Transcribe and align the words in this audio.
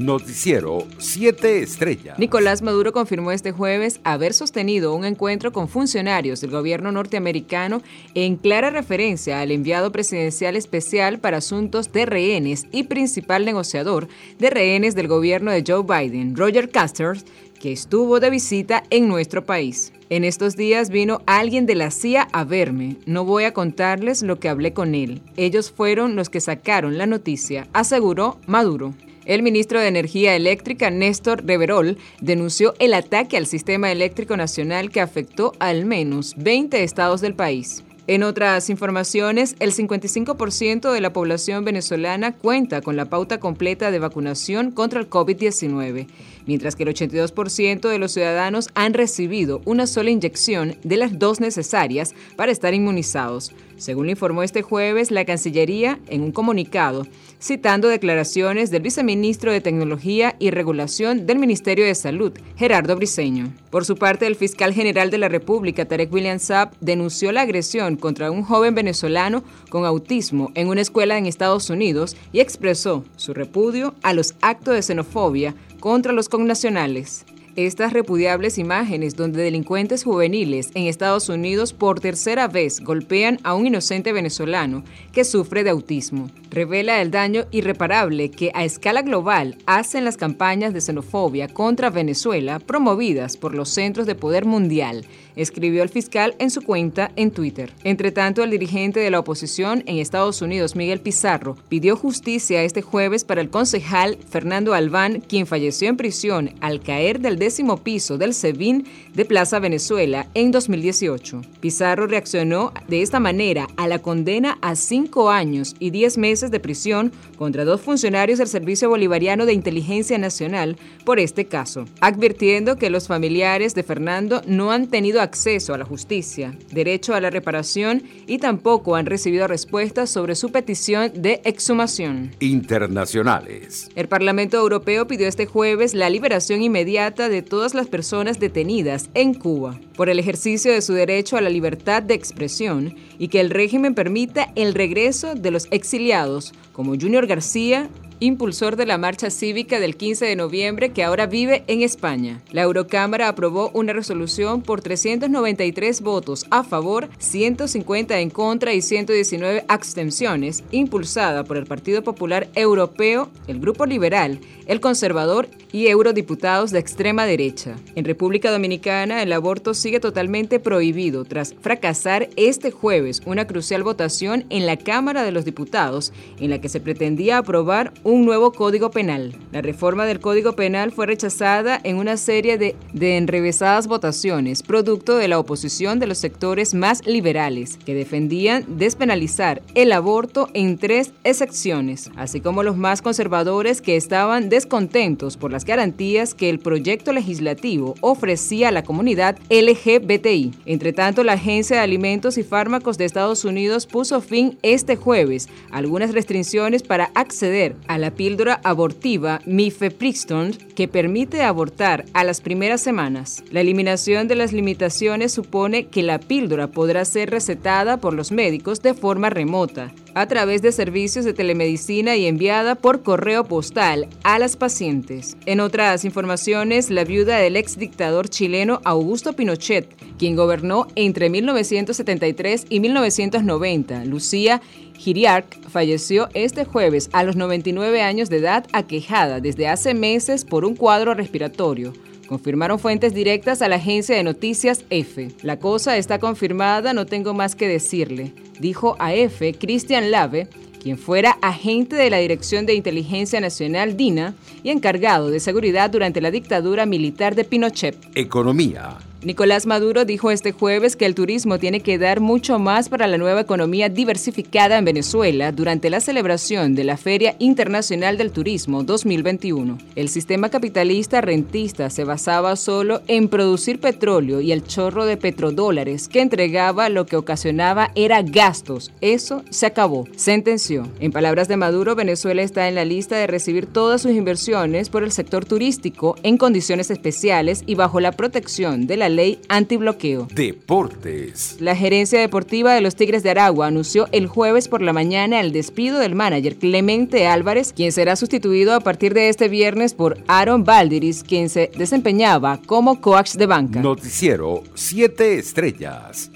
Noticiero 0.00 0.86
7 0.96 1.60
Estrellas. 1.60 2.18
Nicolás 2.18 2.62
Maduro 2.62 2.90
confirmó 2.90 3.32
este 3.32 3.52
jueves 3.52 4.00
haber 4.02 4.32
sostenido 4.32 4.94
un 4.94 5.04
encuentro 5.04 5.52
con 5.52 5.68
funcionarios 5.68 6.40
del 6.40 6.50
gobierno 6.50 6.90
norteamericano 6.90 7.82
en 8.14 8.36
clara 8.36 8.70
referencia 8.70 9.42
al 9.42 9.50
enviado 9.50 9.92
presidencial 9.92 10.56
especial 10.56 11.18
para 11.18 11.36
asuntos 11.36 11.92
de 11.92 12.06
rehenes 12.06 12.66
y 12.72 12.84
principal 12.84 13.44
negociador 13.44 14.08
de 14.38 14.48
rehenes 14.48 14.94
del 14.94 15.06
gobierno 15.06 15.50
de 15.50 15.64
Joe 15.66 15.82
Biden, 15.82 16.34
Roger 16.34 16.70
Casters, 16.70 17.26
que 17.60 17.70
estuvo 17.70 18.20
de 18.20 18.30
visita 18.30 18.84
en 18.88 19.06
nuestro 19.06 19.44
país. 19.44 19.92
En 20.08 20.24
estos 20.24 20.56
días 20.56 20.88
vino 20.88 21.20
alguien 21.26 21.66
de 21.66 21.74
la 21.74 21.90
CIA 21.90 22.26
a 22.32 22.44
verme. 22.44 22.96
No 23.04 23.26
voy 23.26 23.44
a 23.44 23.52
contarles 23.52 24.22
lo 24.22 24.40
que 24.40 24.48
hablé 24.48 24.72
con 24.72 24.94
él. 24.94 25.20
Ellos 25.36 25.70
fueron 25.70 26.16
los 26.16 26.30
que 26.30 26.40
sacaron 26.40 26.96
la 26.96 27.04
noticia, 27.04 27.68
aseguró 27.74 28.38
Maduro. 28.46 28.94
El 29.26 29.42
ministro 29.42 29.78
de 29.80 29.88
Energía 29.88 30.34
Eléctrica, 30.34 30.90
Néstor 30.90 31.44
Reverol, 31.44 31.98
denunció 32.20 32.74
el 32.78 32.94
ataque 32.94 33.36
al 33.36 33.46
sistema 33.46 33.92
eléctrico 33.92 34.36
nacional 34.36 34.90
que 34.90 35.02
afectó 35.02 35.52
al 35.58 35.84
menos 35.84 36.34
20 36.38 36.82
estados 36.82 37.20
del 37.20 37.34
país. 37.34 37.84
En 38.06 38.24
otras 38.24 38.70
informaciones, 38.70 39.54
el 39.60 39.72
55% 39.72 40.90
de 40.90 41.00
la 41.00 41.12
población 41.12 41.64
venezolana 41.64 42.34
cuenta 42.34 42.80
con 42.80 42.96
la 42.96 43.04
pauta 43.04 43.38
completa 43.38 43.92
de 43.92 44.00
vacunación 44.00 44.72
contra 44.72 44.98
el 44.98 45.08
COVID-19, 45.08 46.08
mientras 46.46 46.74
que 46.74 46.82
el 46.82 46.88
82% 46.88 47.88
de 47.88 47.98
los 47.98 48.10
ciudadanos 48.10 48.70
han 48.74 48.94
recibido 48.94 49.60
una 49.64 49.86
sola 49.86 50.10
inyección 50.10 50.76
de 50.82 50.96
las 50.96 51.20
dos 51.20 51.38
necesarias 51.40 52.14
para 52.36 52.50
estar 52.50 52.74
inmunizados, 52.74 53.52
según 53.80 54.10
informó 54.10 54.42
este 54.42 54.60
jueves 54.62 55.10
la 55.10 55.24
Cancillería 55.24 55.98
en 56.08 56.20
un 56.20 56.32
comunicado, 56.32 57.06
citando 57.40 57.88
declaraciones 57.88 58.70
del 58.70 58.82
viceministro 58.82 59.52
de 59.52 59.62
Tecnología 59.62 60.36
y 60.38 60.50
Regulación 60.50 61.26
del 61.26 61.38
Ministerio 61.38 61.86
de 61.86 61.94
Salud, 61.94 62.32
Gerardo 62.56 62.94
Briceño. 62.94 63.52
Por 63.70 63.86
su 63.86 63.96
parte, 63.96 64.26
el 64.26 64.36
fiscal 64.36 64.74
general 64.74 65.10
de 65.10 65.18
la 65.18 65.28
República, 65.28 65.86
Tarek 65.86 66.12
William 66.12 66.38
Saab, 66.38 66.72
denunció 66.80 67.32
la 67.32 67.40
agresión 67.40 67.96
contra 67.96 68.30
un 68.30 68.42
joven 68.42 68.74
venezolano 68.74 69.42
con 69.70 69.86
autismo 69.86 70.52
en 70.54 70.68
una 70.68 70.82
escuela 70.82 71.16
en 71.16 71.24
Estados 71.24 71.70
Unidos 71.70 72.16
y 72.32 72.40
expresó 72.40 73.04
su 73.16 73.32
repudio 73.32 73.94
a 74.02 74.12
los 74.12 74.34
actos 74.42 74.74
de 74.74 74.82
xenofobia 74.82 75.54
contra 75.80 76.12
los 76.12 76.28
connacionales. 76.28 77.24
Estas 77.56 77.92
repudiables 77.92 78.58
imágenes 78.58 79.16
donde 79.16 79.42
delincuentes 79.42 80.04
juveniles 80.04 80.70
en 80.74 80.86
Estados 80.86 81.28
Unidos 81.28 81.72
por 81.72 81.98
tercera 81.98 82.46
vez 82.46 82.78
golpean 82.80 83.38
a 83.42 83.54
un 83.54 83.66
inocente 83.66 84.12
venezolano 84.12 84.84
que 85.12 85.24
sufre 85.24 85.64
de 85.64 85.70
autismo 85.70 86.30
revela 86.50 87.00
el 87.00 87.10
daño 87.10 87.46
irreparable 87.50 88.30
que 88.30 88.50
a 88.54 88.64
escala 88.64 89.02
global 89.02 89.56
hacen 89.66 90.04
las 90.04 90.16
campañas 90.16 90.74
de 90.74 90.80
xenofobia 90.80 91.48
contra 91.48 91.90
Venezuela 91.90 92.58
promovidas 92.58 93.36
por 93.36 93.54
los 93.54 93.70
Centros 93.70 94.06
de 94.06 94.16
Poder 94.16 94.44
Mundial, 94.44 95.04
escribió 95.42 95.82
el 95.82 95.88
fiscal 95.88 96.34
en 96.38 96.50
su 96.50 96.62
cuenta 96.62 97.10
en 97.16 97.30
Twitter. 97.30 97.72
Entre 97.84 98.12
tanto, 98.12 98.42
el 98.42 98.50
dirigente 98.50 99.00
de 99.00 99.10
la 99.10 99.18
oposición 99.20 99.82
en 99.86 99.98
Estados 99.98 100.42
Unidos, 100.42 100.76
Miguel 100.76 101.00
Pizarro, 101.00 101.56
pidió 101.68 101.96
justicia 101.96 102.62
este 102.62 102.82
jueves 102.82 103.24
para 103.24 103.40
el 103.40 103.50
concejal 103.50 104.18
Fernando 104.28 104.74
Albán, 104.74 105.20
quien 105.20 105.46
falleció 105.46 105.88
en 105.88 105.96
prisión 105.96 106.50
al 106.60 106.80
caer 106.80 107.20
del 107.20 107.38
décimo 107.38 107.78
piso 107.78 108.18
del 108.18 108.34
SEBIN 108.34 108.86
de 109.14 109.24
Plaza 109.24 109.58
Venezuela 109.58 110.26
en 110.34 110.50
2018. 110.50 111.42
Pizarro 111.60 112.06
reaccionó 112.06 112.72
de 112.88 113.02
esta 113.02 113.20
manera 113.20 113.68
a 113.76 113.88
la 113.88 114.00
condena 114.00 114.58
a 114.60 114.76
cinco 114.76 115.30
años 115.30 115.74
y 115.78 115.90
diez 115.90 116.18
meses 116.18 116.50
de 116.50 116.60
prisión 116.60 117.12
contra 117.36 117.64
dos 117.64 117.80
funcionarios 117.80 118.38
del 118.38 118.48
Servicio 118.48 118.88
Bolivariano 118.88 119.46
de 119.46 119.52
Inteligencia 119.52 120.18
Nacional 120.18 120.76
por 121.04 121.18
este 121.18 121.46
caso, 121.46 121.86
advirtiendo 122.00 122.76
que 122.76 122.90
los 122.90 123.08
familiares 123.08 123.74
de 123.74 123.82
Fernando 123.82 124.42
no 124.46 124.70
han 124.72 124.86
tenido 124.88 125.20
acceso 125.20 125.29
a 125.30 125.78
la 125.78 125.84
justicia, 125.84 126.56
derecho 126.72 127.14
a 127.14 127.20
la 127.20 127.30
reparación 127.30 128.02
y 128.26 128.38
tampoco 128.38 128.96
han 128.96 129.06
recibido 129.06 129.46
respuestas 129.46 130.10
sobre 130.10 130.34
su 130.34 130.50
petición 130.50 131.12
de 131.14 131.40
exhumación. 131.44 132.32
Internacionales. 132.40 133.88
El 133.94 134.08
Parlamento 134.08 134.56
Europeo 134.56 135.06
pidió 135.06 135.28
este 135.28 135.46
jueves 135.46 135.94
la 135.94 136.10
liberación 136.10 136.62
inmediata 136.62 137.28
de 137.28 137.42
todas 137.42 137.74
las 137.74 137.86
personas 137.86 138.40
detenidas 138.40 139.08
en 139.14 139.34
Cuba 139.34 139.78
por 139.96 140.08
el 140.08 140.18
ejercicio 140.18 140.72
de 140.72 140.82
su 140.82 140.94
derecho 140.94 141.36
a 141.36 141.40
la 141.40 141.48
libertad 141.48 142.02
de 142.02 142.14
expresión 142.14 142.96
y 143.18 143.28
que 143.28 143.40
el 143.40 143.50
régimen 143.50 143.94
permita 143.94 144.50
el 144.56 144.74
regreso 144.74 145.36
de 145.36 145.52
los 145.52 145.68
exiliados 145.70 146.52
como 146.72 146.96
Junior 146.98 147.26
García, 147.26 147.88
impulsor 148.20 148.76
de 148.76 148.86
la 148.86 148.98
marcha 148.98 149.30
cívica 149.30 149.80
del 149.80 149.96
15 149.96 150.26
de 150.26 150.36
noviembre 150.36 150.90
que 150.90 151.02
ahora 151.02 151.26
vive 151.26 151.64
en 151.66 151.82
España. 151.82 152.42
La 152.52 152.62
Eurocámara 152.62 153.28
aprobó 153.28 153.70
una 153.74 153.94
resolución 153.94 154.62
por 154.62 154.82
393 154.82 156.02
votos 156.02 156.46
a 156.50 156.62
favor, 156.62 157.08
150 157.18 158.20
en 158.20 158.30
contra 158.30 158.74
y 158.74 158.82
119 158.82 159.64
abstenciones, 159.68 160.62
impulsada 160.70 161.44
por 161.44 161.56
el 161.56 161.66
Partido 161.66 162.02
Popular 162.02 162.48
Europeo, 162.54 163.30
el 163.48 163.58
Grupo 163.58 163.86
Liberal, 163.86 164.38
el 164.66 164.80
Conservador 164.80 165.48
y 165.72 165.86
eurodiputados 165.86 166.70
de 166.70 166.78
extrema 166.78 167.26
derecha. 167.26 167.76
En 167.94 168.04
República 168.04 168.50
Dominicana, 168.50 169.22
el 169.22 169.32
aborto 169.32 169.74
sigue 169.74 170.00
totalmente 170.00 170.60
prohibido 170.60 171.24
tras 171.24 171.54
fracasar 171.54 172.28
este 172.36 172.70
jueves 172.70 173.22
una 173.24 173.46
crucial 173.46 173.82
votación 173.82 174.44
en 174.50 174.66
la 174.66 174.76
Cámara 174.76 175.24
de 175.24 175.32
los 175.32 175.44
Diputados 175.44 176.12
en 176.38 176.50
la 176.50 176.60
que 176.60 176.68
se 176.68 176.80
pretendía 176.80 177.38
aprobar 177.38 177.92
un 178.04 178.09
nuevo 178.18 178.52
código 178.52 178.90
penal. 178.90 179.34
La 179.52 179.62
reforma 179.62 180.04
del 180.04 180.20
código 180.20 180.54
penal 180.54 180.92
fue 180.92 181.06
rechazada 181.06 181.80
en 181.82 181.96
una 181.96 182.16
serie 182.16 182.58
de, 182.58 182.76
de 182.92 183.16
enrevesadas 183.16 183.86
votaciones, 183.86 184.62
producto 184.62 185.16
de 185.16 185.28
la 185.28 185.38
oposición 185.38 185.98
de 185.98 186.06
los 186.06 186.18
sectores 186.18 186.74
más 186.74 187.06
liberales, 187.06 187.76
que 187.76 187.94
defendían 187.94 188.64
despenalizar 188.68 189.62
el 189.74 189.92
aborto 189.92 190.48
en 190.54 190.78
tres 190.78 191.12
excepciones, 191.24 192.10
así 192.16 192.40
como 192.40 192.62
los 192.62 192.76
más 192.76 193.02
conservadores 193.02 193.80
que 193.80 193.96
estaban 193.96 194.48
descontentos 194.48 195.36
por 195.36 195.52
las 195.52 195.64
garantías 195.64 196.34
que 196.34 196.50
el 196.50 196.58
proyecto 196.58 197.12
legislativo 197.12 197.94
ofrecía 198.00 198.68
a 198.68 198.72
la 198.72 198.82
comunidad 198.82 199.38
LGBTI. 199.50 200.52
Entre 200.66 200.92
tanto, 200.92 201.22
la 201.22 201.34
Agencia 201.34 201.76
de 201.76 201.82
Alimentos 201.82 202.38
y 202.38 202.42
Fármacos 202.42 202.98
de 202.98 203.04
Estados 203.04 203.44
Unidos 203.44 203.86
puso 203.86 204.20
fin 204.20 204.58
este 204.62 204.96
jueves 204.96 205.48
a 205.70 205.78
algunas 205.78 206.12
restricciones 206.12 206.82
para 206.82 207.10
acceder 207.14 207.76
a 207.86 207.98
la 208.00 208.10
píldora 208.10 208.60
abortiva 208.64 209.40
Mifepristone 209.46 210.52
que 210.74 210.88
permite 210.88 211.42
abortar 211.42 212.04
a 212.14 212.24
las 212.24 212.40
primeras 212.40 212.80
semanas. 212.80 213.44
La 213.50 213.60
eliminación 213.60 214.26
de 214.28 214.36
las 214.36 214.52
limitaciones 214.52 215.32
supone 215.32 215.86
que 215.86 216.02
la 216.02 216.18
píldora 216.18 216.68
podrá 216.68 217.04
ser 217.04 217.30
recetada 217.30 217.98
por 217.98 218.14
los 218.14 218.32
médicos 218.32 218.82
de 218.82 218.94
forma 218.94 219.30
remota, 219.30 219.92
a 220.14 220.26
través 220.26 220.62
de 220.62 220.72
servicios 220.72 221.24
de 221.24 221.32
telemedicina 221.32 222.16
y 222.16 222.26
enviada 222.26 222.74
por 222.74 223.02
correo 223.02 223.44
postal 223.44 224.08
a 224.22 224.38
las 224.38 224.56
pacientes. 224.56 225.36
En 225.46 225.60
otras 225.60 226.04
informaciones, 226.04 226.90
la 226.90 227.04
viuda 227.04 227.38
del 227.38 227.56
ex 227.56 227.78
dictador 227.78 228.28
chileno 228.28 228.80
Augusto 228.84 229.34
Pinochet, 229.34 229.88
quien 230.18 230.36
gobernó 230.36 230.86
entre 230.94 231.30
1973 231.30 232.66
y 232.68 232.80
1990, 232.80 234.04
Lucía 234.04 234.60
Giriark, 234.98 235.68
falleció 235.68 236.28
este 236.34 236.64
jueves 236.64 237.08
a 237.12 237.24
los 237.24 237.36
99 237.36 238.02
años 238.02 238.28
de 238.28 238.38
edad 238.38 238.66
aquejada 238.72 239.40
desde 239.40 239.68
hace 239.68 239.94
meses 239.94 240.44
por 240.44 240.64
un 240.64 240.76
cuadro 240.76 241.14
respiratorio 241.14 241.92
confirmaron 242.30 242.78
fuentes 242.78 243.12
directas 243.12 243.60
a 243.60 243.68
la 243.68 243.74
agencia 243.74 244.14
de 244.14 244.22
noticias 244.22 244.84
EFE. 244.88 245.32
La 245.42 245.58
cosa 245.58 245.96
está 245.96 246.20
confirmada, 246.20 246.92
no 246.92 247.04
tengo 247.04 247.34
más 247.34 247.56
que 247.56 247.66
decirle, 247.66 248.32
dijo 248.60 248.94
a 249.00 249.12
EFE 249.12 249.54
Christian 249.54 250.12
Lave, 250.12 250.46
quien 250.80 250.96
fuera 250.96 251.38
agente 251.42 251.96
de 251.96 252.08
la 252.08 252.18
Dirección 252.18 252.66
de 252.66 252.74
Inteligencia 252.74 253.40
Nacional 253.40 253.96
DINA 253.96 254.34
y 254.62 254.70
encargado 254.70 255.28
de 255.28 255.40
seguridad 255.40 255.90
durante 255.90 256.20
la 256.20 256.30
dictadura 256.30 256.86
militar 256.86 257.34
de 257.34 257.42
Pinochet. 257.42 257.96
Economía. 258.14 259.09
Nicolás 259.22 259.66
Maduro 259.66 260.06
dijo 260.06 260.30
este 260.30 260.52
jueves 260.52 260.96
que 260.96 261.04
el 261.04 261.14
turismo 261.14 261.58
tiene 261.58 261.80
que 261.80 261.98
dar 261.98 262.20
mucho 262.20 262.58
más 262.58 262.88
para 262.88 263.06
la 263.06 263.18
nueva 263.18 263.42
economía 263.42 263.90
diversificada 263.90 264.78
en 264.78 264.86
Venezuela 264.86 265.52
durante 265.52 265.90
la 265.90 266.00
celebración 266.00 266.74
de 266.74 266.84
la 266.84 266.96
Feria 266.96 267.36
Internacional 267.38 268.16
del 268.16 268.32
Turismo 268.32 268.82
2021. 268.82 269.76
El 269.94 270.08
sistema 270.08 270.48
capitalista 270.48 271.20
rentista 271.20 271.90
se 271.90 272.04
basaba 272.04 272.56
solo 272.56 273.02
en 273.08 273.28
producir 273.28 273.78
petróleo 273.78 274.40
y 274.40 274.52
el 274.52 274.64
chorro 274.64 275.04
de 275.04 275.18
petrodólares 275.18 276.08
que 276.08 276.22
entregaba 276.22 276.88
lo 276.88 277.04
que 277.04 277.16
ocasionaba 277.16 277.90
era 277.94 278.22
gastos. 278.22 278.90
Eso 279.02 279.44
se 279.50 279.66
acabó, 279.66 280.08
sentenció. 280.16 280.88
En 280.98 281.12
palabras 281.12 281.46
de 281.46 281.58
Maduro, 281.58 281.94
Venezuela 281.94 282.40
está 282.40 282.68
en 282.68 282.74
la 282.74 282.86
lista 282.86 283.16
de 283.16 283.26
recibir 283.26 283.66
todas 283.66 284.00
sus 284.00 284.12
inversiones 284.12 284.88
por 284.88 285.04
el 285.04 285.12
sector 285.12 285.44
turístico 285.44 286.16
en 286.22 286.38
condiciones 286.38 286.90
especiales 286.90 287.64
y 287.66 287.74
bajo 287.74 288.00
la 288.00 288.12
protección 288.12 288.86
de 288.86 288.96
la 288.96 289.09
ley 289.10 289.38
antibloqueo. 289.48 290.28
Deportes. 290.34 291.56
La 291.60 291.76
gerencia 291.76 292.20
deportiva 292.20 292.74
de 292.74 292.80
los 292.80 292.96
Tigres 292.96 293.22
de 293.22 293.30
Aragua 293.30 293.66
anunció 293.66 294.08
el 294.12 294.26
jueves 294.26 294.68
por 294.68 294.82
la 294.82 294.92
mañana 294.92 295.40
el 295.40 295.52
despido 295.52 295.98
del 295.98 296.14
manager 296.14 296.56
Clemente 296.56 297.26
Álvarez, 297.26 297.72
quien 297.72 297.92
será 297.92 298.16
sustituido 298.16 298.74
a 298.74 298.80
partir 298.80 299.14
de 299.14 299.28
este 299.28 299.48
viernes 299.48 299.94
por 299.94 300.18
Aaron 300.26 300.64
Valdiris, 300.64 301.22
quien 301.22 301.48
se 301.48 301.70
desempeñaba 301.76 302.60
como 302.66 303.00
coach 303.00 303.34
de 303.34 303.46
banca. 303.46 303.80
Noticiero 303.80 304.62
7 304.74 305.38
estrellas. 305.38 306.30